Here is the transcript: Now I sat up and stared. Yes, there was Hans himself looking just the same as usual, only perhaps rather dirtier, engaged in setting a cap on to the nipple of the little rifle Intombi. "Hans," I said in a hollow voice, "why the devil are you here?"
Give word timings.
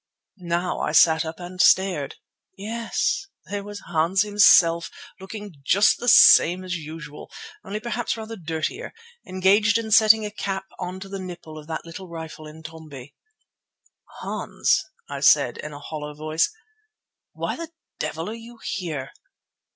Now 0.39 0.79
I 0.79 0.93
sat 0.93 1.25
up 1.25 1.39
and 1.39 1.61
stared. 1.61 2.15
Yes, 2.57 3.27
there 3.45 3.63
was 3.63 3.81
Hans 3.81 4.23
himself 4.23 4.89
looking 5.19 5.53
just 5.63 5.99
the 5.99 6.07
same 6.07 6.63
as 6.63 6.73
usual, 6.75 7.29
only 7.63 7.79
perhaps 7.79 8.17
rather 8.17 8.35
dirtier, 8.35 8.93
engaged 9.27 9.77
in 9.77 9.91
setting 9.91 10.25
a 10.25 10.31
cap 10.31 10.65
on 10.79 10.99
to 11.01 11.07
the 11.07 11.19
nipple 11.19 11.55
of 11.55 11.67
the 11.67 11.79
little 11.85 12.07
rifle 12.09 12.45
Intombi. 12.47 13.13
"Hans," 14.21 14.83
I 15.07 15.19
said 15.19 15.59
in 15.59 15.71
a 15.71 15.77
hollow 15.79 16.15
voice, 16.15 16.49
"why 17.33 17.55
the 17.55 17.69
devil 17.99 18.27
are 18.27 18.33
you 18.33 18.57
here?" 18.63 19.11